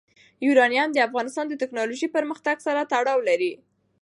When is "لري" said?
3.29-3.53